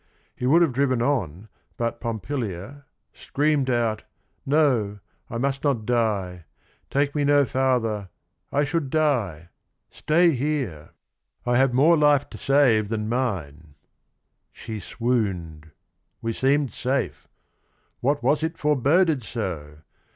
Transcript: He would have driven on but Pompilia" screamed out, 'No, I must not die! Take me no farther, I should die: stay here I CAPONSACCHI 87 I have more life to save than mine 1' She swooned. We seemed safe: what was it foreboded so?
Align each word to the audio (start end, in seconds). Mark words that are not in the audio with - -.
He 0.35 0.47
would 0.47 0.63
have 0.63 0.73
driven 0.73 0.99
on 0.99 1.47
but 1.77 2.01
Pompilia" 2.01 2.85
screamed 3.13 3.69
out, 3.69 4.01
'No, 4.47 4.97
I 5.29 5.37
must 5.37 5.63
not 5.63 5.85
die! 5.85 6.45
Take 6.89 7.13
me 7.13 7.23
no 7.23 7.45
farther, 7.45 8.09
I 8.51 8.63
should 8.63 8.89
die: 8.89 9.49
stay 9.91 10.31
here 10.31 10.93
I 11.45 11.51
CAPONSACCHI 11.53 11.53
87 11.53 11.53
I 11.53 11.57
have 11.59 11.73
more 11.75 11.97
life 11.97 12.29
to 12.31 12.37
save 12.39 12.89
than 12.89 13.09
mine 13.09 13.53
1' 13.67 13.75
She 14.51 14.79
swooned. 14.79 15.69
We 16.19 16.33
seemed 16.33 16.73
safe: 16.73 17.27
what 17.99 18.23
was 18.23 18.41
it 18.41 18.57
foreboded 18.57 19.21
so? 19.21 19.83